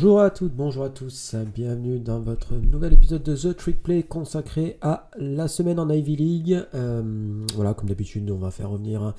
[0.00, 4.04] Bonjour à toutes, bonjour à tous, bienvenue dans votre nouvel épisode de The Trick Play
[4.04, 6.64] consacré à la semaine en Ivy League.
[6.72, 9.12] Euh, voilà, comme d'habitude, on va faire revenir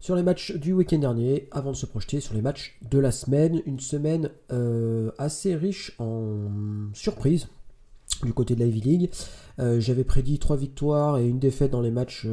[0.00, 3.10] sur les matchs du week-end dernier avant de se projeter sur les matchs de la
[3.10, 3.62] semaine.
[3.64, 6.50] Une semaine euh, assez riche en
[6.92, 7.48] surprises
[8.22, 9.10] du côté de l'Ivy League.
[9.60, 12.26] Euh, j'avais prédit 3 victoires et une défaite dans les matchs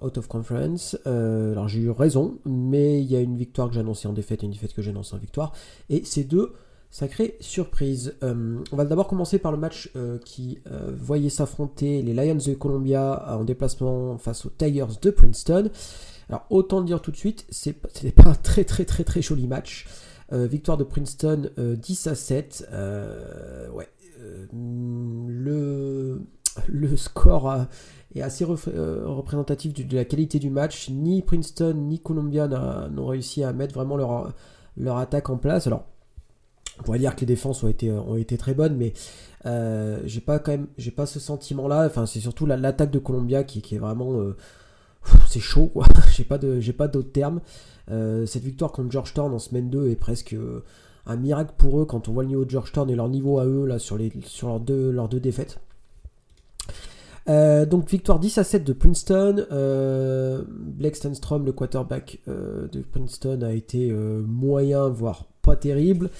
[0.00, 0.98] out of conference.
[1.06, 4.42] alors j'ai eu raison, mais il y a une victoire que j'ai annoncée en défaite
[4.42, 5.52] et une défaite que j'ai annoncée en victoire.
[5.88, 6.52] Et ces deux
[6.90, 8.14] Sacrée surprise.
[8.22, 12.36] Euh, on va d'abord commencer par le match euh, qui euh, voyait s'affronter les Lions
[12.36, 15.70] de Columbia en déplacement face aux Tigers de Princeton.
[16.30, 17.70] Alors autant dire tout de suite, ce
[18.02, 19.86] n'est pas un très très très très joli match.
[20.32, 22.68] victoire de Princeton 10 à 7.
[23.72, 23.88] ouais.
[24.52, 26.22] le,
[26.66, 27.66] le score
[28.14, 30.88] est assez représentatif de, la qualité du match.
[30.90, 34.34] Ni Princeton ni Columbia n'ont réussi à mettre vraiment leur,
[34.76, 35.66] leur attaque en place.
[35.66, 35.86] Alors
[36.78, 38.92] on pourrait dire que les défenses ont été, très bonnes, mais
[39.46, 41.86] euh, j'ai pas quand même, j'ai pas ce sentiment-là.
[41.86, 44.36] Enfin, c'est surtout l'attaque de Columbia qui, est vraiment, euh,
[45.28, 45.86] c'est chaud, quoi.
[46.16, 47.40] j'ai pas de, j'ai pas d'autres termes.
[47.90, 50.36] Euh, cette victoire contre Georgetown en semaine 2 est presque
[51.06, 53.46] un miracle pour eux quand on voit le niveau de Georgetown et leur niveau à
[53.46, 55.58] eux là sur leurs deux, leurs deux défaites.
[57.26, 59.46] donc victoire 10 à 7 de Princeton.
[60.50, 66.10] Blake Stenstrom, le quarterback de Princeton, a été moyen, voire pas terrible.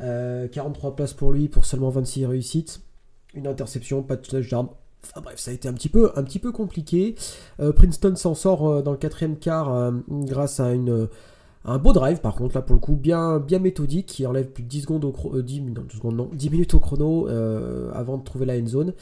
[0.00, 2.80] 43 euh, places pour lui pour seulement 26 réussites.
[3.34, 4.68] Une interception, pas de touchdown.
[5.04, 7.14] Enfin bref, ça a été un petit peu, un petit peu compliqué.
[7.60, 10.72] Euh, Princeton s'en sort euh, dans le quatrième quart grâce à
[11.64, 14.62] un beau drive, par contre, là pour le coup, bien, bien méthodique, qui enlève plus
[14.62, 17.28] de 10, secondes au 10, secondes, non, 10 minutes au chrono
[17.92, 18.94] avant de trouver la end zone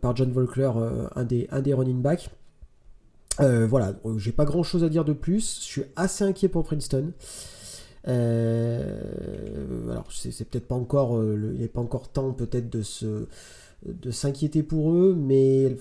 [0.00, 0.70] par John Volkler,
[1.14, 2.30] un, des, un des running backs.
[3.38, 5.60] voilà, j'ai pas grand chose à dire de plus.
[5.60, 7.12] Je suis assez inquiet pour Princeton.
[8.08, 13.26] Euh, alors c'est peut-être pas encore, euh, il n'est pas encore temps peut-être de se
[13.86, 15.76] de s'inquiéter pour eux, mais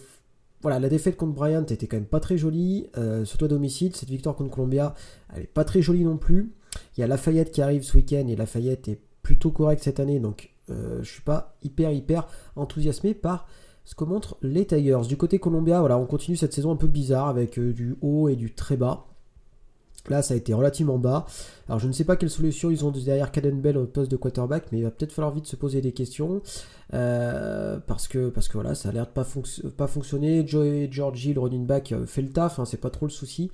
[0.61, 3.95] voilà, la défaite contre Bryant était quand même pas très jolie, euh, surtout à domicile.
[3.95, 4.95] Cette victoire contre Columbia,
[5.35, 6.51] elle est pas très jolie non plus.
[6.97, 10.19] Il y a Lafayette qui arrive ce week-end et Lafayette est plutôt correct cette année,
[10.19, 13.45] donc je suis pas hyper hyper enthousiasmé par
[13.83, 15.01] ce que montrent les Tigers.
[15.07, 18.37] Du côté Columbia, voilà, on continue cette saison un peu bizarre avec du haut et
[18.37, 19.10] du très bas.
[20.09, 21.25] Là, ça a été relativement bas.
[21.67, 24.17] Alors, je ne sais pas quelle solution ils ont derrière Caden Bell au poste de
[24.17, 26.41] quarterback, mais il va peut-être falloir vite se poser des questions.
[26.93, 29.25] Euh, parce, que, parce que voilà, ça a l'air de pas,
[29.77, 30.45] pas fonctionner.
[30.45, 33.51] Joey Georgie, le running back, euh, fait le taf, hein, c'est pas trop le souci.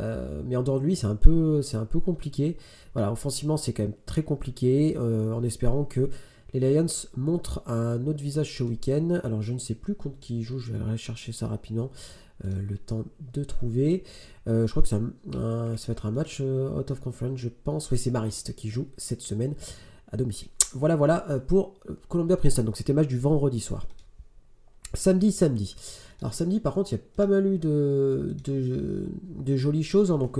[0.00, 0.64] Euh, mais en
[0.94, 2.56] c'est un, peu, un peu compliqué.
[2.94, 4.96] Voilà, offensivement, c'est quand même très compliqué.
[4.96, 6.08] en espérant que
[6.52, 6.86] les Lions
[7.16, 9.20] montrent un autre visage ce week-end.
[9.22, 11.90] Alors, je ne sais plus contre qui ils jouent, je vais aller chercher ça rapidement.
[12.44, 14.04] Euh, le temps de trouver.
[14.46, 17.90] Euh, je crois que ça, va être un match euh, out of conference, je pense.
[17.90, 19.54] Oui, c'est Marist qui joue cette semaine
[20.12, 20.48] à domicile.
[20.72, 22.62] Voilà, voilà pour Columbia Princeton.
[22.62, 23.88] Donc c'était match du vendredi soir.
[24.94, 25.74] Samedi, samedi.
[26.20, 28.34] Alors samedi, par contre, il y a pas mal eu de,
[29.56, 30.10] jolies choses.
[30.10, 30.18] Hein.
[30.18, 30.38] donc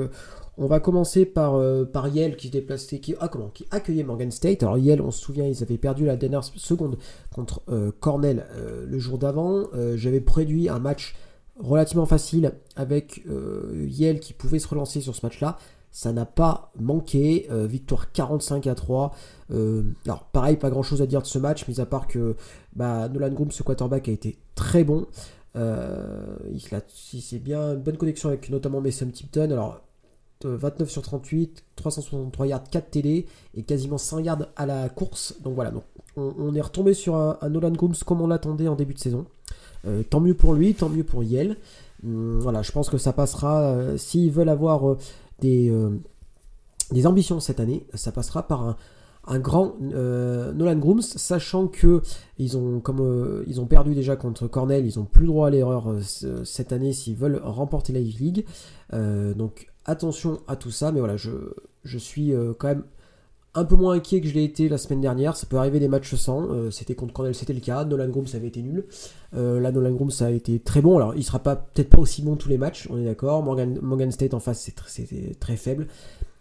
[0.57, 1.61] on va commencer par,
[1.93, 4.65] par Yale qui se déplaçait, qui, ah, comment, accueillait Morgan State.
[4.65, 6.99] Alors Yale, on se souvient, ils avaient perdu la dernière seconde
[7.33, 7.63] contre
[8.01, 8.45] Cornell
[8.87, 9.67] le jour d'avant.
[9.95, 11.15] J'avais préduit un match
[11.59, 15.59] relativement facile avec euh, Yale qui pouvait se relancer sur ce match-là.
[15.91, 17.47] Ça n'a pas manqué.
[17.51, 19.15] Euh, victoire 45 à 3.
[19.51, 22.37] Euh, alors, pareil, pas grand chose à dire de ce match, mis à part que
[22.77, 25.07] bah, Nolan Groom, ce quarterback, a été très bon.
[25.59, 26.61] Il,
[27.21, 29.51] c'est bien une bonne connexion avec notamment Mason Tipton.
[29.51, 29.81] Alors,
[30.45, 35.35] 29 sur 38, 363 yards, 4 TD et quasiment 100 yards à la course.
[35.43, 35.85] Donc voilà, donc
[36.17, 39.27] on, est retombé sur un, Nolan Grooms comme on l'attendait en début de saison.
[39.87, 41.57] Euh, tant mieux pour lui, tant mieux pour Yale.
[42.05, 43.63] Hum, voilà, je pense que ça passera.
[43.63, 44.99] Euh, s'ils veulent avoir euh,
[45.41, 45.73] des,
[46.93, 48.77] des ambitions cette année, ça passera par un,
[49.39, 52.01] grand Nolan Grooms, sachant que
[52.39, 55.95] ils ont, comme ils ont perdu déjà contre Cornell, ils n'ont plus droit à l'erreur
[56.45, 58.47] cette année s'ils veulent remporter la League.
[58.93, 61.31] donc attention à tout ça, mais voilà, je,
[61.85, 62.85] je suis quand même
[63.59, 65.37] un peu moins inquiet que je l'ai été la semaine dernière.
[65.37, 66.49] Ça peut arriver des matchs sans.
[66.51, 67.85] Euh, c'était contre Cornell, c'était le cas.
[67.85, 68.85] Nolan Groom, ça avait été nul.
[69.35, 70.97] Euh, là, Nolan Groom, ça a été très bon.
[70.97, 73.43] Alors, il sera pas peut-être pas aussi bon tous les matchs, on est d'accord.
[73.43, 75.89] Morgan, Morgan State en face, c'était très, faible.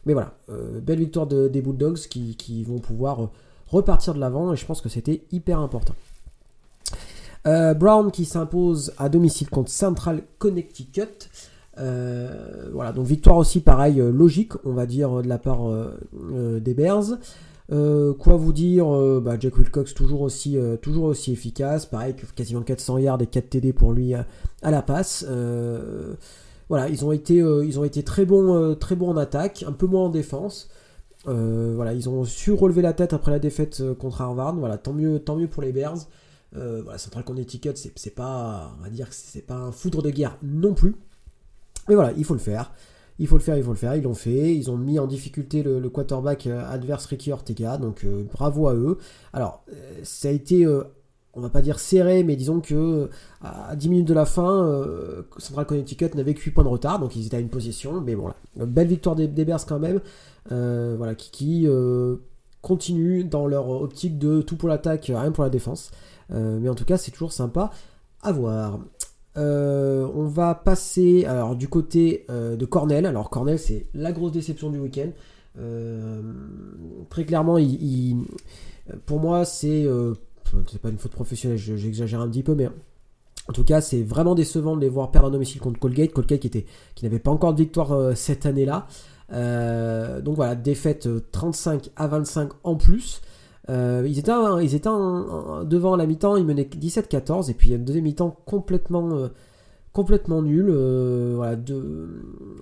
[0.07, 3.30] Mais voilà, euh, belle victoire des Bulldogs qui, vont pouvoir
[3.68, 5.94] repartir de l'avant et je pense que c'était hyper important.
[7.45, 11.30] Brown qui s'impose à domicile contre Central Connecticut.
[11.80, 16.59] Euh, voilà, donc victoire aussi pareil, euh, logique, on va dire, de la part euh,
[16.59, 17.18] des Bears.
[17.69, 18.88] quoi vous dire
[19.21, 23.74] bah, Jack Wilcox toujours aussi, toujours aussi efficace, pareil, quasiment 400 yards et 4 TD
[23.74, 24.25] pour lui à,
[24.63, 25.25] la passe.
[26.69, 30.69] Voilà, ils ont été, ont été très bons, en attaque, un peu moins en défense.
[31.25, 34.56] voilà, ils ont su relever la tête après la défaite contre Harvard.
[34.56, 36.08] Voilà, tant mieux, pour les Bears.
[36.54, 40.38] voilà, Central Connecticut, c'est pas, on va dire que c'est pas un foudre de guerre
[40.44, 40.96] non plus.
[41.88, 42.72] Mais voilà, il faut le faire.
[43.19, 43.96] Il faut le faire, il faut le faire.
[43.96, 44.54] Ils l'ont fait.
[44.56, 47.78] Ils ont mis en difficulté le, quarterback adverse Ricky Ortega.
[47.78, 48.98] Donc bravo à eux.
[49.34, 49.64] Alors,
[50.04, 50.68] ça a été
[51.38, 53.10] on va pas dire serré, mais disons que
[53.42, 57.00] à 10 minutes de la fin, euh, Central Connecticut n'avait que 8 points de retard,
[57.00, 58.01] donc ils étaient à une position.
[58.01, 60.01] Mais bon, là, belle victoire des, Bears quand même,
[60.51, 62.18] euh, voilà, qui, euh,
[62.62, 65.92] continue dans leur optique de tout pour l'attaque, rien pour la défense.
[66.31, 67.72] mais en tout cas, c'est toujours sympa
[68.24, 68.80] à voir.
[69.36, 73.06] on va passer alors du côté de Cornell.
[73.06, 75.12] Alors Cornell, c'est la grosse déception du week-end.
[77.10, 78.25] très clairement, il,
[79.06, 79.88] pour moi, c'est
[80.67, 82.69] c'est pas une faute professionnelle, j'exagère un petit peu, mais
[83.49, 86.11] en tout cas, c'est vraiment décevant de les voir perdre un domicile contre Colgate.
[86.11, 86.65] Colgate qui, était,
[86.95, 88.88] qui n'avait pas encore de victoire euh, cette année-là.
[89.31, 93.21] Euh, donc voilà, défaite 35 euh, à 25 en plus.
[93.69, 98.38] ils étaient, ils étaient devant la mi-temps, ils menaient 17-14, et puis une deuxième mi-temps
[98.45, 99.29] complètement,
[99.94, 100.71] complètement nul.
[101.35, 101.57] voilà,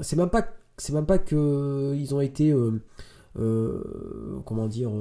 [0.02, 0.48] c'est même pas,
[0.78, 2.56] c'est même pas ont été,
[3.36, 4.92] comment dire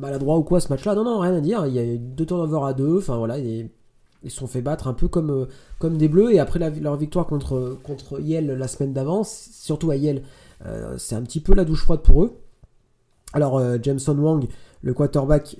[0.00, 0.94] maladroit ou quoi ce match-là.
[0.94, 1.66] Non, non, rien à dire.
[1.66, 2.98] Il y a eu deux turnovers à deux.
[2.98, 3.70] Enfin voilà, ils
[4.24, 5.46] se sont fait battre un peu comme, euh,
[5.78, 6.32] comme des bleus.
[6.32, 10.22] Et après leur victoire contre, contre Yale la semaine d'avant, surtout à Yale,
[10.66, 12.32] euh, c'est un petit peu la douche froide pour eux.
[13.32, 14.48] Alors Jameson Wang,
[14.82, 15.56] le quarterback,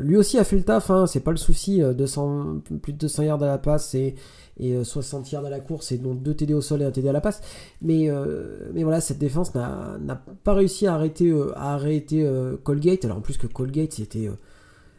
[0.00, 1.82] lui aussi a fait le taf, hein, c'est pas le souci.
[1.82, 4.14] 200, plus de 200 yards à la passe et,
[4.60, 6.90] et 60 euh, yards à la course et donc 2 TD au sol et un
[6.90, 7.40] TD à la passe.
[7.82, 12.28] Mais, euh, mais voilà, cette défense n'a pas réussi à arrêter, euh, à arrêter
[12.62, 13.04] Colgate.
[13.04, 14.30] Alors en plus que Colgate, c'était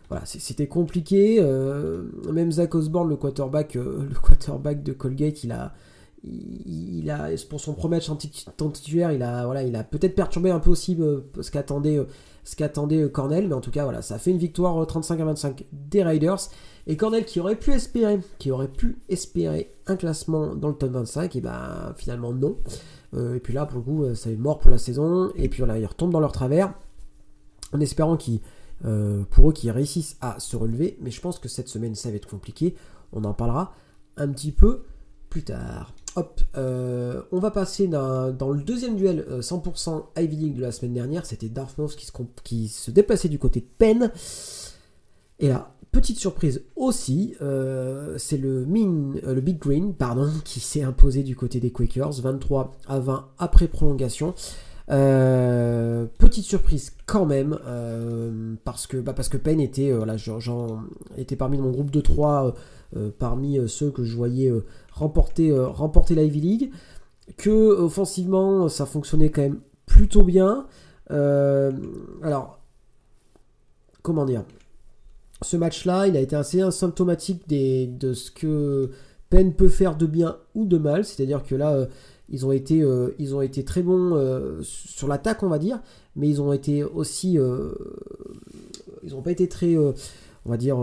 [0.09, 1.41] voilà, c'était compliqué.
[2.31, 5.73] même Zach Osborne, le quarterback, le quarterback de Colgate, il a,
[6.23, 10.51] il, a pour son premier match en titulaire, il a, voilà, il a peut-être perturbé
[10.51, 10.97] un peu aussi
[11.39, 11.99] ce qu'attendait,
[12.43, 15.65] ce qu'attendait Cornell, mais en tout cas, voilà, ça fait une victoire 35 à 25
[15.71, 16.39] des Raiders.
[16.87, 20.91] Et Cornell qui aurait pu espérer, qui aurait pu espérer un classement dans le top
[20.91, 22.57] 25, et ben finalement non.
[23.13, 25.31] Euh, et puis là, pour le coup, ça est mort pour la saison.
[25.35, 26.73] Et puis voilà, ils retombent dans leur travers,
[27.73, 28.39] en espérant qu'ils,
[28.85, 30.97] euh, pour eux, qu'ils réussissent à se relever.
[31.01, 32.75] Mais je pense que cette semaine, ça va être compliqué.
[33.13, 33.73] On en parlera
[34.17, 34.83] un petit peu
[35.29, 35.93] plus tard.
[36.15, 40.93] Hop, euh, on va passer dans, le deuxième duel 100% Ivy League de la semaine
[40.93, 41.25] dernière.
[41.25, 42.11] C'était Dartmouth qui se,
[42.43, 44.11] qui se déplaçait du côté de Penn.
[45.39, 50.83] Et là, Petite surprise aussi, euh, c'est le, euh, le Big Green pardon, qui s'est
[50.83, 54.33] imposé du côté des Quakers, 23 à 20 après prolongation.
[54.91, 57.57] Euh, petite surprise quand même,
[58.63, 60.15] parce, que, bah parce que était, voilà,
[61.17, 62.53] était parmi mon groupe de 3,
[63.19, 64.51] parmi ceux que je voyais
[64.91, 66.71] remporter, remporter la Ivy League,
[67.37, 70.67] que offensivement ça fonctionnait quand même plutôt bien.
[71.09, 72.59] alors,
[74.01, 74.43] comment dire?
[75.41, 78.91] Ce match-là, il a été assez symptomatique de ce que
[79.29, 81.03] Penn peut faire de bien ou de mal.
[81.03, 81.85] C'est-à-dire que là, euh,
[82.31, 85.81] ils, ont été, euh, ils ont été très bons euh, sur l'attaque, on va dire,
[86.15, 87.37] mais ils ont été aussi.
[89.03, 89.93] ils n'ont pas été très, on
[90.45, 90.77] va dire,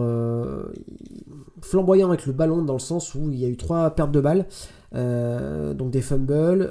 [1.60, 4.20] flamboyants avec le ballon, dans le sens où il y a eu trois pertes de
[4.20, 4.46] balles.
[4.92, 6.70] donc des fumbles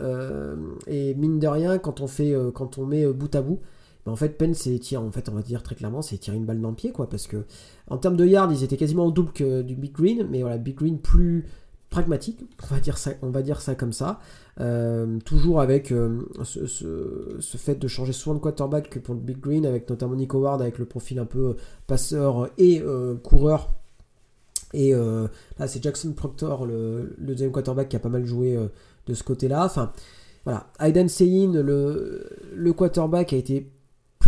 [0.88, 3.60] et mine de rien quand on fait quand on met bout à bout
[4.08, 6.46] en fait, Penn, c'est tir, en fait, on va dire très clairement, c'est tirer une
[6.46, 7.46] balle dans le pied, quoi, parce que
[7.90, 10.58] en termes de yards, ils étaient quasiment au double que du Big Green, mais voilà,
[10.58, 11.46] Big Green plus
[11.98, 14.20] pragmatique, on va dire ça, on va dire ça comme ça,
[14.60, 19.66] euh, toujours avec euh, ce, fait de changer souvent de quarterback pour le Big Green,
[19.66, 21.56] avec notamment Nick Howard, avec le profil un peu
[21.88, 23.74] passeur et euh, coureur.
[24.74, 28.60] Et là, c'est Jackson Proctor, le, deuxième quarterback, qui a pas mal joué
[29.08, 29.66] de ce côté-là.
[29.66, 29.94] Enfin,
[30.44, 33.72] voilà, Aiden Sein, le, le quarterback, a été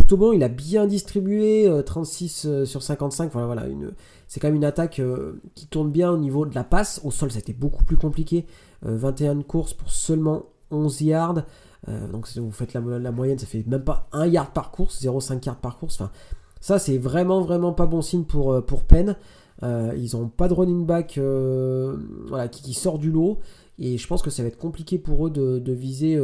[0.00, 3.92] plutôt bon, il a bien distribué, 36 euh, euh, sur 55, voilà, voilà une,
[4.28, 7.02] c'est quand même une attaque euh, qui tourne bien au niveau de la passe.
[7.04, 8.46] Au sol, c'était beaucoup plus compliqué.
[8.82, 11.42] 21 courses pour seulement 11 yards.
[12.12, 12.80] donc si vous faites la,
[13.12, 16.00] moyenne, ça fait même pas 1 yard par course, 0,5 yard par course.
[16.00, 16.10] Enfin,
[16.62, 19.16] ça, c'est vraiment, vraiment pas bon signe pour, pour Penn.
[19.62, 21.20] ils n'ont pas de running back
[22.50, 23.38] qui, sort du lot.
[23.78, 26.18] Et je pense que ça va être compliqué pour eux de, de viser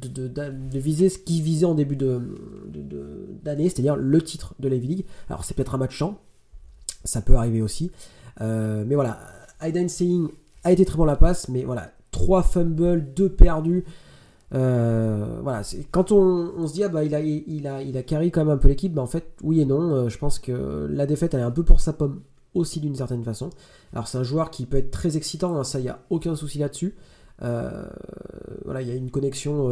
[0.00, 5.04] de, viser ce qu'ils visaient en début d'année, c'est-à-dire le titre de la League.
[5.28, 6.18] Alors c'est peut-être un match champ,
[7.04, 7.90] ça peut arriver aussi.
[8.40, 9.20] Euh, mais voilà,
[9.60, 10.28] Aiden Seying
[10.64, 13.84] a été très bon la passe, mais voilà, 3 fumbles, 2 perdus.
[14.54, 18.30] Euh, voilà, quand on, se dit ah bah il a il a il a carry
[18.30, 19.94] quand même un peu l'équipe, bah en fait oui et non.
[19.94, 22.20] Euh, je pense que la défaite elle est un peu pour sa pomme
[22.54, 23.48] aussi d'une certaine façon.
[23.94, 26.36] Alors c'est un joueur qui peut être très excitant, hein, ça il y a aucun
[26.36, 26.94] souci là-dessus.
[27.42, 27.84] Euh,
[28.64, 29.70] voilà, il y a une connexion,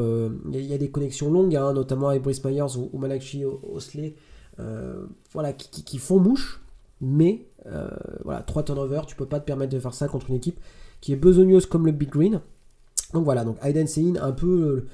[0.52, 4.14] il y, a des connexions longues, hein, notamment avec Brice Myers ou, ou Malachi Osley,
[5.32, 6.60] voilà, qui, font mouche,
[7.00, 7.46] mais
[8.24, 10.58] voilà, 3 turnovers, tu peux pas te permettre de faire ça contre une équipe
[11.00, 12.40] qui est besogneuse comme le Big Green.
[13.14, 14.86] Donc voilà, donc Aiden Sein, un peu,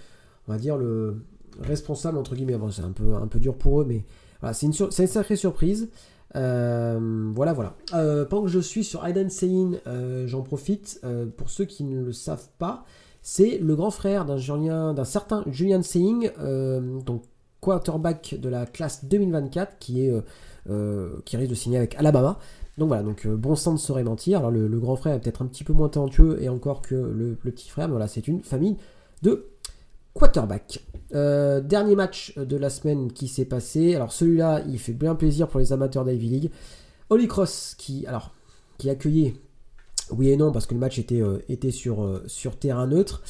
[0.47, 1.17] on va dire, le
[1.61, 4.05] responsable, entre guillemets, bon, c'est un peu, un peu dur pour eux, mais
[4.41, 5.89] voilà, c'est une, une, sacrée surprise.
[6.35, 7.75] Euh, voilà, voilà.
[7.95, 11.01] Euh, pendant que je suis sur Aiden Sein, euh, j'en profite.
[11.37, 12.85] pour ceux qui ne le savent pas,
[13.23, 16.21] c'est le grand frère d'un certain Julian Sein,
[17.05, 17.23] donc
[17.61, 20.15] quarterback de la classe 2024, qui est
[21.25, 22.39] qui risque de signer avec Alabama.
[22.79, 24.39] Donc voilà, donc bon sang de serait mentir.
[24.39, 27.39] Alors le, grand frère est peut-être un petit peu moins talentueux et encore que le,
[27.43, 28.77] le petit frère, mais voilà, c'est une famille
[29.23, 29.49] de
[30.17, 30.81] quarterback.
[31.15, 33.95] Euh, dernier match de la semaine qui s'est passé.
[33.95, 36.51] Alors celui-là, il fait bien plaisir pour les amateurs d'Ivy League.
[37.11, 38.33] Holy Cross qui, alors,
[38.79, 39.35] qui accueillait,
[40.11, 43.23] oui et non, parce que le match était, euh, euh, sur terrain neutre.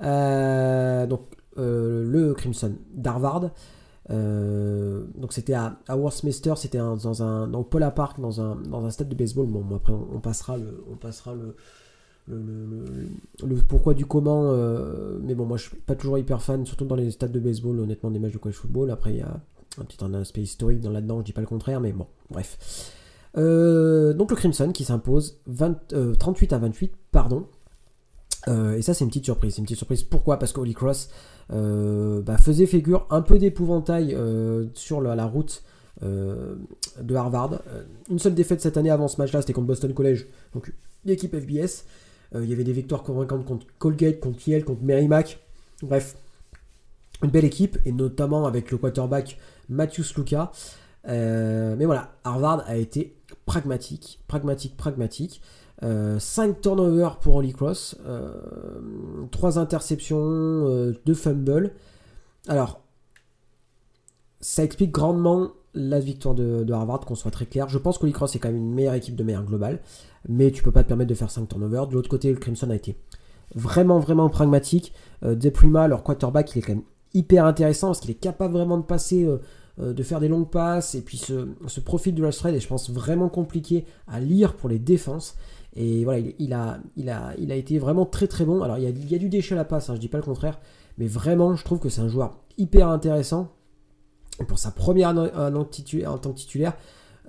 [0.00, 1.22] donc
[1.56, 3.50] le Crimson d'Harvard.
[4.08, 9.16] donc c'était à, Westminster, c'était dans un dans Paula Park, dans un, dans stade de
[9.16, 9.46] baseball.
[9.46, 11.56] Bon, après on passera le,
[12.28, 14.50] le, pourquoi du comment.
[14.50, 17.40] Euh, mais bon, moi je suis pas toujours hyper fan, surtout dans les stades de
[17.40, 18.90] baseball, honnêtement, des matchs de college football.
[18.90, 19.40] Après, il y a
[19.78, 22.92] un petit aspect historique dans là-dedans, je dis pas le contraire, mais bon, bref.
[23.36, 25.38] Euh, donc le Crimson qui s'impose
[26.18, 27.46] 38 euh, à 28, pardon.
[28.48, 29.54] et ça, c'est une petite surprise.
[29.54, 30.02] C'est une petite surprise.
[30.02, 30.38] Pourquoi?
[30.38, 31.10] Parce que Holy Cross
[31.50, 34.16] bah, faisait figure un peu d'épouvantail
[34.74, 35.62] sur la, route
[36.02, 37.60] de Harvard.
[38.10, 40.72] une seule défaite cette année avant ce match-là, c'était contre Boston College, donc
[41.04, 41.84] l'équipe FBS.
[42.36, 45.38] Euh, il y avait des victoires convaincantes contre Colgate, contre Yale, contre Merrimack.
[45.82, 46.16] Bref,
[47.22, 49.38] une belle équipe, et notamment avec le quarterback
[49.68, 50.52] Matthews Luca.
[51.08, 53.16] Euh, mais voilà, Harvard a été
[53.46, 55.40] pragmatique, pragmatique, pragmatique.
[55.80, 57.96] 5 euh, turnovers pour Holy Cross,
[59.30, 61.72] 3 interceptions, 2 fumbles.
[62.48, 62.80] Alors,
[64.40, 67.68] ça explique grandement la victoire de, Harvard, qu'on soit très clair.
[67.68, 69.80] Je pense que est quand même une meilleure équipe de meilleure globale,
[70.28, 71.86] mais tu peux pas te permettre de faire 5 turnovers.
[71.86, 72.96] De l'autre côté, le Crimson a été
[73.54, 74.92] vraiment, vraiment pragmatique.
[75.22, 78.78] Euh, Deprima, leur quarterback, il est quand même hyper intéressant parce qu'il est capable vraiment
[78.78, 79.40] de passer, euh,
[79.80, 82.90] euh, de faire des longues passes, et puis ce, profil du rush est, je pense,
[82.90, 85.36] vraiment compliqué à lire pour les défenses.
[85.78, 88.62] Et voilà, il, a, été vraiment très très bon.
[88.62, 90.08] Alors il y a, il y a du déchet à la passe, hein, je dis
[90.08, 90.58] pas le contraire,
[90.96, 93.55] mais vraiment, je trouve que c'est un joueur hyper intéressant
[94.44, 96.74] pour sa première année en tant que titulaire,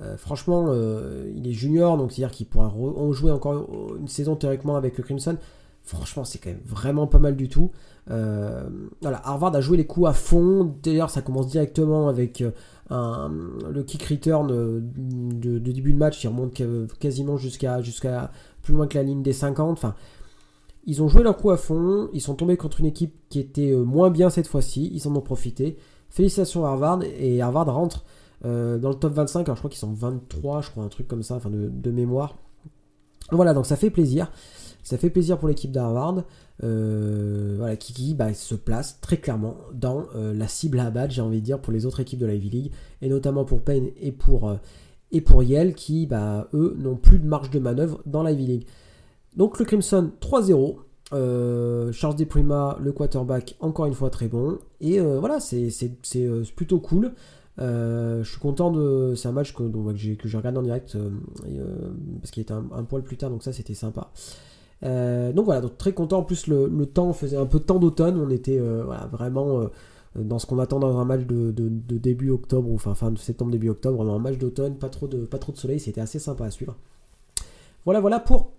[0.02, 2.72] euh, franchement, euh, il est junior, donc c'est-à-dire qu'il pourra
[3.12, 5.38] jouer encore une saison théoriquement avec le Crimson.
[5.84, 7.72] Franchement, c'est quand même vraiment pas mal du tout.
[8.12, 8.70] Euh,
[9.02, 10.76] voilà, Harvard a joué les coups à fond.
[10.84, 12.44] D'ailleurs, ça commence directement avec
[12.90, 16.62] le kick return de, début de match qui remonte
[17.00, 19.78] quasiment jusqu'à jusqu'à plus loin que la ligne des 50.
[19.78, 19.96] Enfin,
[20.86, 22.10] ils ont joué leur coup à fond.
[22.14, 24.92] Ils sont tombés contre une équipe qui était moins bien cette fois-ci.
[24.94, 25.78] Ils en ont profité.
[26.10, 27.04] Félicitations à Harvard.
[27.04, 28.06] Et Harvard rentre
[28.46, 29.42] euh, dans le top 25.
[29.42, 32.38] Alors je crois qu'ils sont 23, je crois, un truc comme ça, enfin de, mémoire.
[33.32, 34.32] Voilà, donc ça fait plaisir.
[34.84, 36.24] Ça fait plaisir pour l'équipe d'Harvard.
[36.64, 41.22] Euh, voilà, qui, bah, se place très clairement dans euh, la cible à battre, j'ai
[41.22, 42.72] envie de dire, pour les autres équipes de la Ivy League,
[43.02, 44.56] et notamment pour Payne et pour,
[45.12, 48.48] et pour Yale, qui, bah, eux, n'ont plus de marge de manœuvre dans la Ivy
[48.48, 48.68] League.
[49.36, 50.78] Donc le Crimson 3-0,
[51.14, 54.60] euh, Charles Deprima, le quarterback, encore une fois très bon.
[54.82, 55.70] Et euh, voilà, c'est
[56.16, 57.14] euh, plutôt cool.
[57.58, 59.14] je suis content de.
[59.16, 60.98] C'est un match que, donc, que en direct
[62.20, 64.12] parce qu'il était un, poil plus tard, donc ça c'était sympa.
[64.82, 66.20] donc voilà, donc très content.
[66.20, 68.20] En plus, le, temps faisait un peu de temps d'automne.
[68.20, 68.60] On était
[69.12, 69.70] vraiment
[70.16, 71.54] dans ce qu'on attend dans un match de,
[71.98, 75.08] début octobre, ou enfin fin de septembre, début octobre, vraiment un match d'automne, pas, trop
[75.08, 76.76] de, pas trop de soleil, c'était assez sympa à suivre.
[77.86, 78.52] Voilà, voilà pour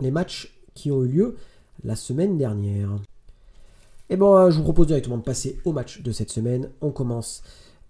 [0.00, 1.34] les matchs qui ont eu lieu
[1.82, 2.90] la semaine dernière.
[4.10, 6.68] Et bon, euh, je vous propose directement de passer au match de cette semaine.
[6.80, 7.42] On commence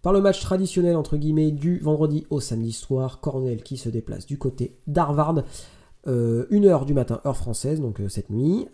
[0.03, 3.21] par le match traditionnel entre guillemets du vendredi au samedi soir.
[3.21, 5.43] Cornell qui se déplace du côté d'Harvard.
[6.07, 8.67] 1h euh, du matin, heure française, donc euh, cette nuit.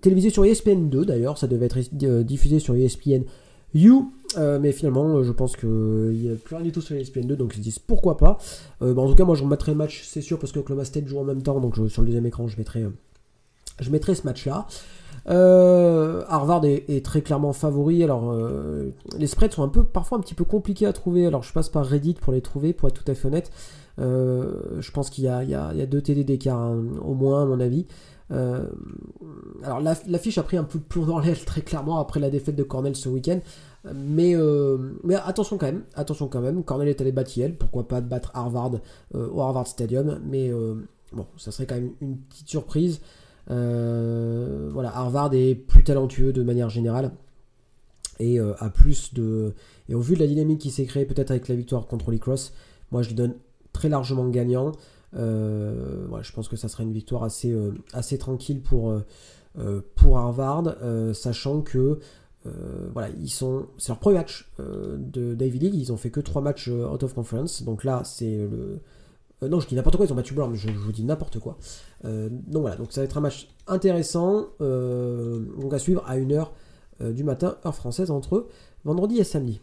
[0.00, 1.78] télévisé sur ESPN 2 d'ailleurs, ça devait être
[2.22, 3.24] diffusé sur ESPN
[3.74, 7.36] You, mais finalement, je pense qu'il n'y a plus rien du tout sur ESPN 2,
[7.36, 8.38] donc ils se disent pourquoi pas.
[8.80, 11.18] en tout cas, moi je remettrai le match, c'est sûr, parce que Oklahoma State joue
[11.18, 12.84] en même temps, donc sur le deuxième écran, je mettrai
[13.80, 14.66] je mettrai ce match-là.
[15.28, 18.02] Euh, Harvard est, très clairement favori.
[18.04, 21.26] Alors, euh, les spreads sont un peu, parfois un petit peu compliqués à trouver.
[21.26, 23.50] Alors, je passe par Reddit pour les trouver, pour être tout à fait honnête.
[23.98, 27.86] Euh, je pense qu'il y, a, deux TD d'écart, hein, au moins, à mon avis.
[28.30, 32.56] alors, l'affiche a pris un peu de plomb dans l'aile, très clairement, après la défaite
[32.56, 33.40] de Cornell ce week-end.
[33.94, 34.36] Mais,
[35.24, 36.62] attention quand même, attention quand même.
[36.62, 38.72] Cornell est allé battre Yale, pourquoi pas battre Harvard
[39.14, 40.20] au Harvard Stadium.
[40.24, 40.52] Mais
[41.12, 43.00] bon, ça serait quand même une petite surprise.
[43.50, 47.12] Euh, voilà, Harvard est plus talentueux de manière générale
[48.18, 49.52] et a plus de
[49.90, 52.18] et au vu de la dynamique qui s'est créée peut-être avec la victoire contre Holy
[52.18, 52.54] Cross,
[52.90, 53.34] moi je lui donne
[53.74, 54.72] très largement gagnant.
[55.12, 58.94] je pense que ça sera une victoire assez, tranquille pour,
[60.16, 60.76] Harvard,
[61.12, 61.98] sachant que
[62.94, 66.40] voilà, ils sont, c'est leur premier match de David League, ils ont fait que trois
[66.40, 68.80] matchs out of conference, donc là c'est le,
[69.42, 71.58] euh, non, je dis n'importe quoi, ils ont battu Brown, je vous dis n'importe quoi.
[72.06, 76.16] Euh, donc voilà, donc ça va être un match intéressant, euh, donc à suivre à
[76.16, 76.48] 1h
[77.12, 78.46] du matin, heure française, entre
[78.86, 79.60] vendredi et samedi.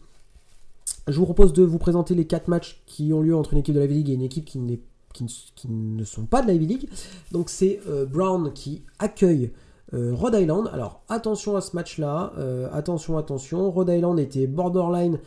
[1.08, 3.74] Je vous propose de vous présenter les 4 matchs qui ont lieu entre une équipe
[3.74, 6.88] de la V-League et une équipe qui, ne sont pas de la V-League.
[7.32, 9.50] Donc c'est Brown qui accueille
[9.92, 10.70] Rhode Island.
[10.72, 12.34] Alors attention à ce match-là,
[12.72, 13.68] attention, attention.
[13.72, 15.18] Rhode Island était borderline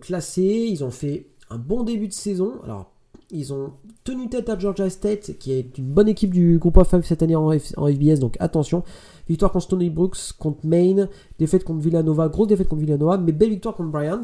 [0.00, 2.60] classé, ils ont fait un bon début de saison.
[3.34, 3.72] Ils ont
[4.04, 7.22] tenu tête à Georgia State, qui est une bonne équipe du groupe of 5 cette
[7.22, 8.84] année en, FBS, donc attention.
[9.28, 13.50] Victoire contre Stony Brooks, contre Maine, défaite contre Villanova, grosse défaite contre Villanova, mais belle
[13.50, 14.22] victoire contre Bryant.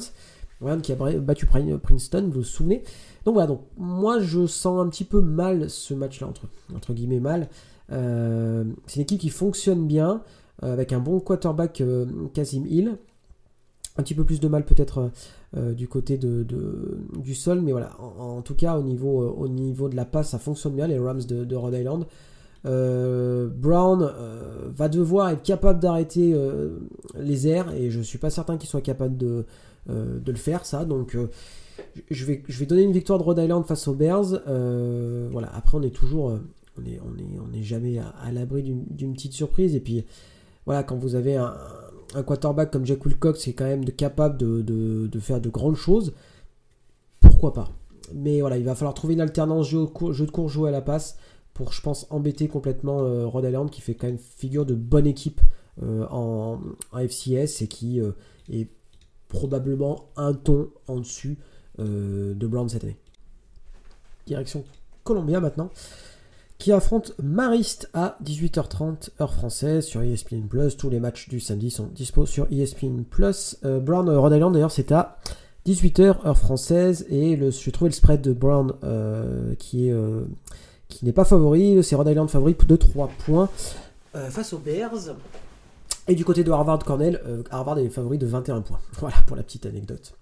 [0.61, 2.83] Bryant qui a battu Princeton, vous vous souvenez.
[3.25, 6.43] Donc voilà, moi je sens un petit peu mal ce match-là, entre,
[6.75, 7.49] entre guillemets mal.
[7.93, 10.23] Euh, c'est une équipe qui fonctionne bien,
[10.62, 12.99] euh, avec un bon quarterback euh, Kasim Hill.
[14.00, 15.11] Un petit peu plus de mal peut-être
[15.54, 16.47] euh, du côté de,
[17.19, 17.61] du sol.
[17.61, 20.75] Mais voilà, en, tout cas, au niveau, euh, au niveau de la passe, ça fonctionne
[20.75, 22.07] bien, les Rams de, Rhode Island.
[22.64, 24.11] Euh, Brown
[24.69, 26.35] va devoir être capable d'arrêter
[27.19, 29.45] les airs et je suis pas certain qu'il soit capable de,
[29.88, 31.16] de le faire ça donc
[32.11, 34.42] je, vais, je vais donner une victoire de Rhode Island face aux Bears
[35.30, 36.38] voilà après on est toujours
[36.78, 40.04] on est, on est, on est jamais à, l'abri d'une petite surprise et puis
[40.66, 41.54] voilà quand vous avez un
[42.26, 46.15] quarterback comme Jack Wilcox est quand même capable de, faire de grandes choses,
[47.21, 47.71] pourquoi pas.
[48.15, 50.80] Mais voilà, il va falloir trouver une alternance jeu, jeu de course, jouer à la
[50.80, 51.17] passe
[51.54, 55.06] pour, je pense, embêter complètement euh, Rhode Island qui fait quand même figure de bonne
[55.06, 55.41] équipe
[55.82, 56.58] euh, en,
[56.93, 58.13] FCS et qui euh,
[58.52, 58.69] est
[59.28, 61.39] probablement un ton en dessus
[61.78, 62.99] de Brown cette année.
[64.26, 64.65] Direction
[65.02, 65.71] Columbia maintenant
[66.61, 70.77] qui affronte Marist à 18h30 heure française sur ESPN Plus.
[70.77, 73.57] Tous les matchs du samedi sont dispo sur ESPN Plus.
[73.65, 75.17] Euh, Brown euh, Rhode Island d'ailleurs c'est à
[75.67, 79.95] 18h heure française et le, j'ai trouvé le spread de Brown euh, qui est
[80.89, 81.83] qui n'est pas favori.
[81.83, 83.49] C'est Rhode Island favori de 3 points
[84.13, 85.17] face aux Bears.
[86.09, 88.81] Et du côté de Harvard Cornell, Harvard est favori de 21 points.
[89.01, 90.13] Voilà pour la petite anecdote.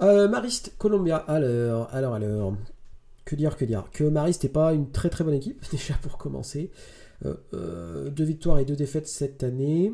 [0.00, 2.52] Marist Columbia alors alors alors
[3.26, 6.16] que dire, que dire Que Marist n'est pas une très très bonne équipe, déjà pour
[6.16, 6.70] commencer.
[7.24, 9.92] Euh, euh, deux victoires et deux défaites cette année.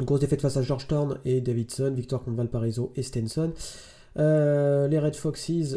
[0.00, 3.52] Une grosse défaite face à Georgetown et Davidson, victoire contre Valparaiso et Stenson.
[4.18, 5.74] Euh, les Red Foxes,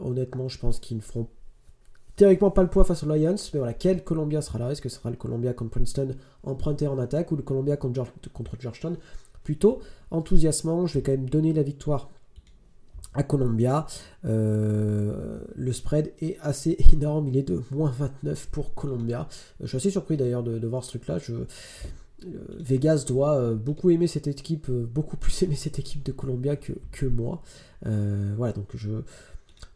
[0.00, 1.28] honnêtement, je pense qu'ils ne feront
[2.14, 3.34] théoriquement pas le poids face aux Lions.
[3.52, 4.70] Mais voilà, quel Columbia sera là?
[4.70, 8.06] Est-ce que ce sera le Columbia contre Princeton emprunté en attaque ou le Columbia contre
[8.60, 8.96] Georgetown?
[9.42, 9.80] Plutôt
[10.12, 12.10] enthousiasmant, je vais quand même donner la victoire
[13.16, 13.86] à.
[14.24, 19.28] Euh, le spread est assez énorme, il est de moins 29 pour Columbia.
[19.60, 21.18] Je suis assez surpris d'ailleurs de, voir ce truc-là.
[21.18, 21.44] Je, euh,
[22.58, 27.06] Vegas doit euh, beaucoup aimer cette équipe, beaucoup plus aimer cette équipe de Columbia que,
[27.06, 27.42] moi.
[27.82, 28.90] voilà, donc je,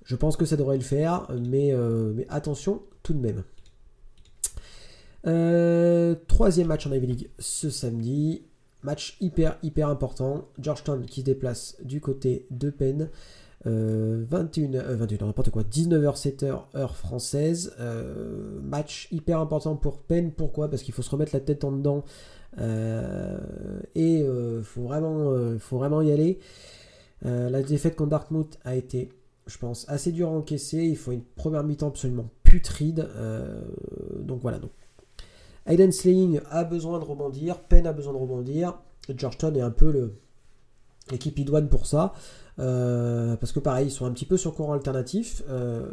[0.05, 1.74] je pense que ça devrait le faire, mais,
[2.14, 3.42] mais attention tout de même.
[6.26, 8.42] troisième match en Ivy League ce samedi.
[8.83, 10.49] Match hyper hyper important.
[10.59, 13.11] Georgetown qui se déplace du côté de Penn.
[13.64, 17.75] 21, euh, 21 euh, n'importe quoi, 19h, 7h, heure française.
[17.79, 20.33] Euh, match hyper important pour Penn.
[20.33, 20.69] Pourquoi?
[20.69, 22.05] Parce qu'il faut se remettre la tête en dedans.
[23.95, 26.38] et il faut, vraiment, faut vraiment y aller.
[27.23, 29.11] la défaite contre Dartmouth a été,
[29.47, 30.79] je pense, assez dure à encaisser.
[30.79, 33.09] Il faut une première mi-temps absolument putride.
[34.21, 34.59] donc voilà.
[34.59, 34.71] Donc
[35.71, 38.75] Aiden Slaying a besoin de rebondir, Penn a besoin de rebondir.
[39.17, 40.13] Georgetown est un peu
[41.11, 42.13] l'équipe idoine pour ça.
[42.59, 45.43] Euh, parce que pareil, ils sont un petit peu sur courant alternatif.
[45.49, 45.93] Euh,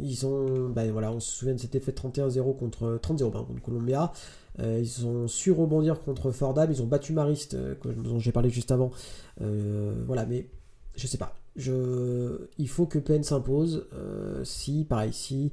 [0.00, 4.12] ils ont, ben voilà, on se souvient de cet effet 31-0 contre 30-0 contre Columbia.
[4.60, 6.70] Euh, ils ont su rebondir contre Fordham.
[6.70, 8.90] Ils ont battu Marist, dont j'ai parlé juste avant.
[9.38, 10.48] voilà, mais
[10.96, 11.36] je sais pas.
[11.56, 13.86] Il faut que Penn s'impose.
[14.44, 15.52] si, pareil, si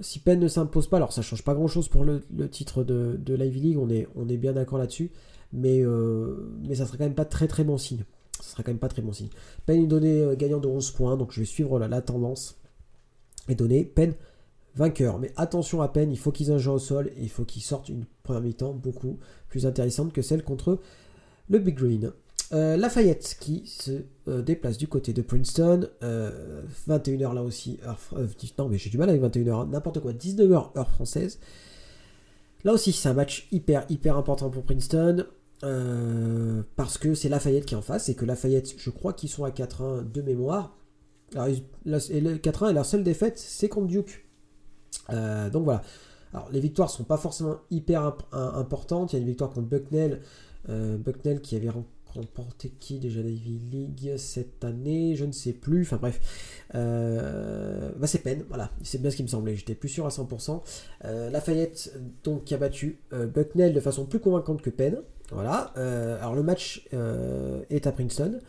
[0.00, 3.18] si Penn ne s'impose pas, alors ça change pas grand chose pour le, titre de,
[3.18, 3.88] de l'Ivy League, on
[4.28, 5.10] est, bien d'accord là-dessus,
[5.52, 6.36] mais, euh,
[6.74, 8.04] ça serait quand même pas très bon signe.
[8.40, 9.30] Ça serait quand même pas très bon signe.
[9.64, 12.58] Penn est donné euh, gagnant de 11 points, donc je vais suivre la, tendance
[13.48, 14.14] et donner Penn
[14.74, 15.18] vainqueur.
[15.18, 17.44] Mais attention à Penn, il faut qu'ils aient un jeu au sol et il faut
[17.44, 20.80] qu'ils sortent une première mi-temps beaucoup plus intéressante que celle contre
[21.48, 22.12] le Big Green.
[22.52, 27.80] Euh, Lafayette qui se euh, déplace du côté de Princeton, 21h euh, là aussi,
[28.58, 29.68] non mais j'ai du mal avec 21h, hein.
[29.70, 31.40] n'importe quoi, 19h heure française.
[32.64, 35.26] Là aussi, c'est un match hyper, hyper important pour Princeton.
[36.76, 39.44] Parce que c'est Lafayette qui est en face et que Lafayette, je crois qu'ils sont
[39.44, 40.76] à 4-1 de mémoire.
[41.34, 44.26] Alors, et le 4-1 et leur seule défaite, c'est contre Duke.
[45.08, 45.82] Donc voilà.
[46.34, 49.12] Alors, les victoires sont pas forcément hyper importantes.
[49.12, 50.20] Il y a une victoire contre Bucknell.
[50.68, 51.95] Bucknell qui avait remporté
[52.78, 55.82] qui déjà la Ivy League cette année Je ne sais plus.
[55.82, 56.20] Enfin bref.
[56.72, 58.44] bah, c'est peine.
[58.48, 58.70] Voilà.
[58.82, 59.56] C'est bien ce qui me semblait.
[59.56, 60.62] J'étais plus sûr à 100%.
[61.30, 61.92] Lafayette,
[62.24, 65.02] donc, qui a battu Bucknell de façon plus convaincante que Penn.
[65.30, 65.72] Voilà.
[65.76, 68.40] Euh, alors le match euh, est à Princeton.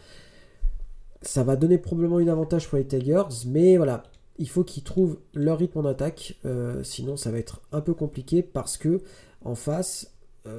[1.22, 4.04] Ça va donner probablement une avantage pour les Tigers, mais voilà,
[4.38, 7.96] il faut qu'ils trouvent leur rythme en attaque, euh, sinon ça va être un peu
[7.96, 9.02] compliqué parce que
[9.44, 10.14] en face,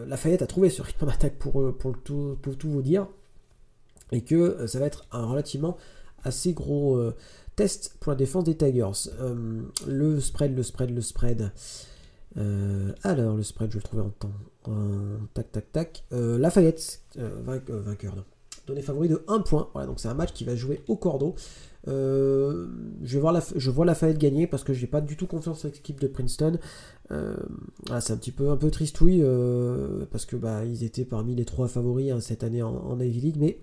[0.07, 3.07] Lafayette a trouvé ce rythme en attaque pour, pour, tout, pour tout vous dire,
[4.13, 5.77] et que ça va être un relativement
[6.25, 7.01] assez gros
[7.57, 9.11] test pour la défense des Tigers.
[9.87, 11.53] le spread, le spread, le spread.
[13.03, 14.33] alors le spread, je vais le trouver en temps
[15.35, 16.05] tac, tac, tac.
[16.13, 18.25] Euh, Lafayette, euh, euh, vainqueur.
[18.69, 19.69] Donné favori de 1 point.
[19.73, 21.35] Voilà, donc c'est un match qui va jouer au cordeau.
[21.87, 22.67] je,
[23.03, 25.99] vais voir la, je vois gagner parce que j'ai pas du tout confiance en l'équipe
[26.01, 26.59] de Princeton.
[27.09, 29.25] c'est un petit peu un peu tristouille
[30.11, 33.37] parce que bah, ils étaient parmi les trois favoris hein, cette année en, Ivy League,
[33.39, 33.59] mais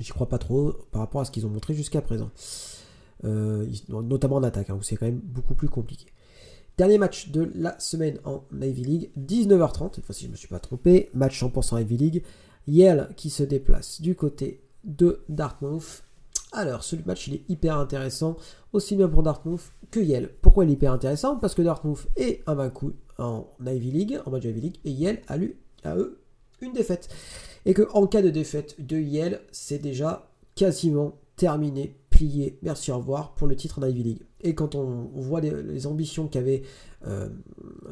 [0.00, 2.30] j'y crois pas trop par rapport à ce qu'ils ont montré jusqu'à présent.
[3.22, 6.06] notamment en attaque, hein, où c'est quand même beaucoup plus compliqué.
[6.78, 10.58] Dernier match de la semaine en Ivy League, 19h30, cette fois-ci je me suis pas
[10.58, 12.22] trompé, match 100% Ivy League,
[12.66, 16.02] Yale qui se déplace du côté de Dartmouth.
[16.52, 18.36] Alors, ce match il est hyper intéressant,
[18.72, 20.30] aussi bien pour Dartmouth que Yale.
[20.42, 21.36] Pourquoi il est hyper intéressant?
[21.36, 22.86] Parce que Dartmouth est invaincu
[23.18, 26.18] en Ivy League, en match Ivy League, et Yale a eu à eux
[26.60, 27.08] une défaite.
[27.66, 32.98] Et que en cas de défaite de Yale, c'est déjà quasiment terminé, plié, merci au
[32.98, 34.22] revoir pour le titre en Ivy League.
[34.42, 36.62] Et quand on, voit les, ambitions qu'avaient
[37.06, 37.28] euh,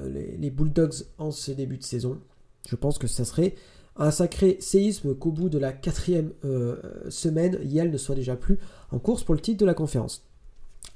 [0.06, 2.18] les, Bulldogs en ce début de saison,
[2.68, 3.54] je pense que ça serait
[4.00, 6.76] un sacré séisme qu'au bout de la quatrième euh,
[7.10, 8.58] semaine, Yale ne soit déjà plus
[8.90, 10.24] en course pour le titre de la conférence.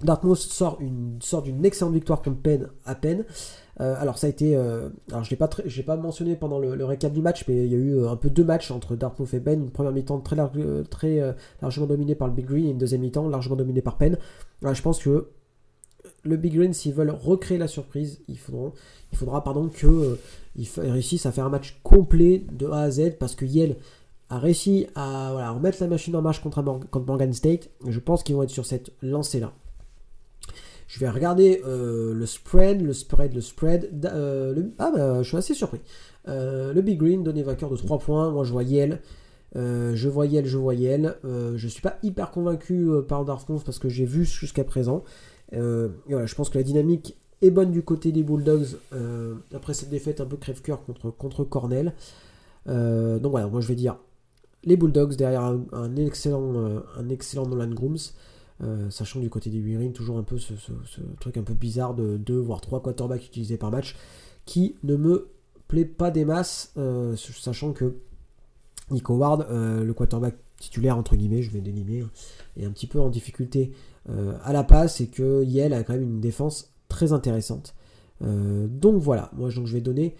[0.02, 3.24] Dartmouth sort d'une sort excellente victoire contre Penn à peine.
[3.80, 7.20] Euh, alors ça a été, alors je l'ai pas pas mentionné pendant le, récap du
[7.20, 9.62] match, mais il y a eu un peu deux matchs entre Dartmouth et Penn.
[9.62, 10.36] Une première mi-temps très,
[11.60, 14.18] largement dominée par le Big Green et une deuxième mi-temps largement dominée par Penn.
[14.62, 15.28] je pense que
[16.22, 18.72] le Big Green, s'ils veulent recréer la surprise, il faudra,
[19.12, 20.16] il faudra pardon, qu'ils
[20.58, 23.76] euh, réussissent à faire un match complet de A à Z parce que Yale
[24.30, 27.70] a réussi à remettre la machine en marche contre, Morgan State.
[27.86, 29.52] Je pense qu'ils vont être sur cette lancée-là.
[30.86, 33.90] Je vais regarder euh, le spread, le spread, le spread.
[34.04, 35.80] Euh, ah bah je suis assez surpris.
[36.26, 38.30] le Big Green donné vainqueur de 3 points.
[38.30, 39.00] Moi je vois Yale.
[39.54, 41.16] je vois Yale, je vois Yale.
[41.22, 45.04] je suis pas hyper convaincu par Dartmouth parce que j'ai vu jusqu'à présent.
[45.52, 47.16] Euh, je pense que la dynamique
[47.50, 51.94] bonne du côté des Bulldogs euh, après cette défaite un peu crève-cœur contre, contre Cornell.
[52.68, 53.96] Euh, donc voilà, moi je vais dire
[54.64, 57.98] les Bulldogs derrière un, excellent, un excellent Nolan Grooms.
[58.88, 60.54] sachant du côté des Wirin, toujours un peu ce,
[61.20, 63.94] truc un peu bizarre de 2 voire 3 quarterbacks utilisés par match
[64.46, 65.28] qui ne me
[65.68, 66.72] plaît pas des masses,
[67.16, 67.96] sachant que
[68.90, 72.04] Nico Ward, le quarterback titulaire entre guillemets, je vais dénimer,
[72.56, 73.72] est un petit peu en difficulté
[74.10, 77.74] euh, à la passe et que Yale a quand même une défense très intéressante.
[78.22, 80.14] Euh, donc voilà, moi je vais donner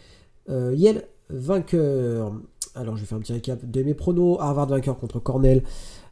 [0.50, 2.32] euh, Yale vainqueur.
[2.74, 4.38] Alors je vais faire un petit récap de mes pronos.
[4.40, 5.62] Harvard vainqueur contre Cornell.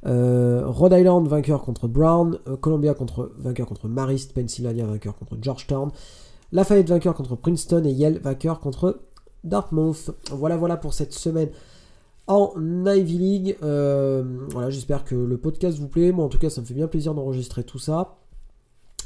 [0.04, 2.38] Rhode Island vainqueur contre Brown.
[2.60, 4.32] Columbia contre, vainqueur contre Marist.
[4.32, 5.90] Pennsylvania vainqueur contre Georgetown.
[6.52, 7.82] Lafayette vainqueur contre Princeton.
[7.84, 9.00] Et Yale vainqueur contre
[9.42, 10.12] Dartmouth.
[10.30, 11.48] Voilà, voilà pour cette semaine
[12.26, 12.54] en
[12.86, 13.56] Ivy League.
[13.62, 16.12] Euh, voilà, j'espère que le podcast vous plaît.
[16.12, 18.16] Moi, en tout cas, ça me fait bien plaisir d'enregistrer tout ça.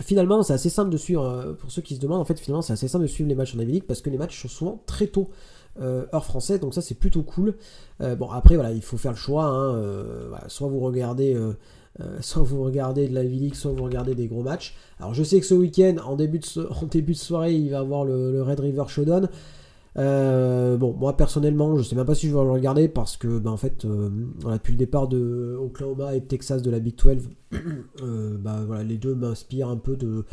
[0.02, 2.62] Finalement, c'est assez simple de suivre, euh, pour ceux qui se demandent, en fait, finalement,
[2.62, 4.82] c'est assez simple de suivre les matchs en Ivy parce que les matchs sont souvent
[4.86, 5.30] très tôt.
[5.78, 7.54] Euh, heure française, donc ça c'est plutôt cool.
[8.00, 9.44] bon après voilà, il faut faire le choix.
[9.44, 9.78] Hein,
[10.48, 11.38] soit vous regardez,
[12.20, 14.74] soit vous regardez de la Ivy League, soit vous regardez des gros matchs.
[14.98, 17.76] Alors je sais que ce week-end, en début de, en début de soirée, il va
[17.76, 19.28] y avoir le, le Red River Showdown.
[19.98, 23.38] Euh, bon, moi personnellement, je sais même pas si je vais le regarder parce que,
[23.38, 24.10] ben, en fait, euh,
[24.52, 27.28] depuis le départ de Oklahoma et Texas de la Big 12,
[28.02, 30.24] euh, bah, voilà, les deux m'inspirent un peu de.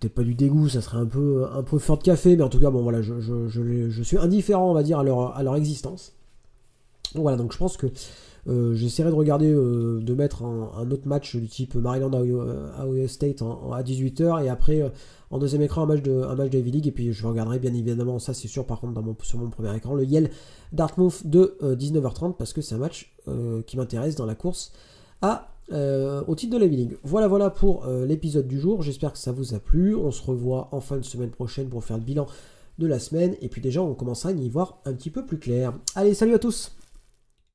[0.00, 2.48] Peut-être pas du dégoût, ça serait un peu, un peu fort de café, mais en
[2.48, 5.42] tout cas, bon, voilà, je, je, je, suis indifférent, on va dire, à leur, à
[5.44, 6.12] leur existence.
[7.14, 7.86] voilà, donc je pense que
[8.74, 14.44] j'essaierai de regarder, de mettre un, autre match du type Maryland à State à 18h
[14.44, 14.88] et après euh,
[15.30, 17.58] en deuxième écran un match de un match de Ivy League et puis je regarderai
[17.58, 20.30] bien évidemment ça c'est sûr par contre sur mon premier écran le Yale
[20.72, 23.14] Dartmouth de 19h30 parce que c'est un match
[23.66, 24.72] qui m'intéresse dans la course
[25.22, 26.96] à au titre de la League.
[27.02, 28.82] Voilà voilà pour l'épisode du jour.
[28.82, 29.96] J'espère que ça vous a plu.
[29.96, 32.26] On se revoit en fin de semaine prochaine pour faire le bilan
[32.78, 33.34] de la semaine.
[33.40, 35.72] Et puis déjà, on commencera à y voir un petit peu plus clair.
[35.94, 36.75] Allez, salut à tous